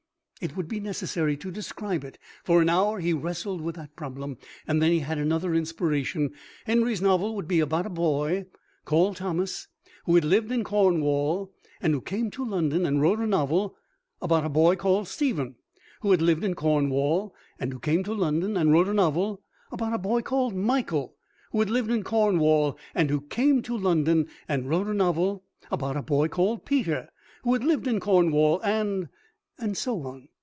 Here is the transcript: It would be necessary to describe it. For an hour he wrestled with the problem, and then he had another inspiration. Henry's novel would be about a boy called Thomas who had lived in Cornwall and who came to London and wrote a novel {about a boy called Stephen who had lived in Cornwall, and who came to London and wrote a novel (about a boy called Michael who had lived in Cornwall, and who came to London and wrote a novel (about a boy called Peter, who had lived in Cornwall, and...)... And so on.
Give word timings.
It 0.43 0.55
would 0.57 0.67
be 0.67 0.79
necessary 0.79 1.37
to 1.37 1.51
describe 1.51 2.03
it. 2.03 2.17
For 2.43 2.63
an 2.63 2.67
hour 2.69 2.99
he 2.99 3.13
wrestled 3.13 3.61
with 3.61 3.75
the 3.75 3.89
problem, 3.95 4.39
and 4.65 4.81
then 4.81 4.89
he 4.91 5.01
had 5.01 5.19
another 5.19 5.53
inspiration. 5.53 6.31
Henry's 6.65 6.99
novel 6.99 7.35
would 7.35 7.47
be 7.47 7.59
about 7.59 7.85
a 7.85 7.91
boy 7.91 8.47
called 8.83 9.17
Thomas 9.17 9.67
who 10.05 10.15
had 10.15 10.25
lived 10.25 10.51
in 10.51 10.63
Cornwall 10.63 11.53
and 11.79 11.93
who 11.93 12.01
came 12.01 12.31
to 12.31 12.43
London 12.43 12.87
and 12.87 12.99
wrote 13.03 13.19
a 13.19 13.27
novel 13.27 13.77
{about 14.19 14.43
a 14.43 14.49
boy 14.49 14.75
called 14.75 15.07
Stephen 15.07 15.57
who 15.99 16.09
had 16.09 16.23
lived 16.23 16.43
in 16.43 16.55
Cornwall, 16.55 17.35
and 17.59 17.71
who 17.71 17.79
came 17.79 18.01
to 18.05 18.11
London 18.15 18.57
and 18.57 18.71
wrote 18.73 18.87
a 18.87 18.95
novel 18.95 19.43
(about 19.71 19.93
a 19.93 19.99
boy 19.99 20.23
called 20.23 20.55
Michael 20.55 21.15
who 21.51 21.59
had 21.59 21.69
lived 21.69 21.91
in 21.91 22.01
Cornwall, 22.01 22.79
and 22.95 23.11
who 23.11 23.21
came 23.21 23.61
to 23.61 23.77
London 23.77 24.27
and 24.47 24.67
wrote 24.67 24.87
a 24.87 24.93
novel 24.95 25.43
(about 25.69 25.95
a 25.95 26.01
boy 26.01 26.27
called 26.27 26.65
Peter, 26.65 27.09
who 27.43 27.53
had 27.53 27.63
lived 27.63 27.85
in 27.85 27.99
Cornwall, 27.99 28.59
and...)... 28.61 29.07
And 29.61 29.77
so 29.77 30.01
on. 30.07 30.29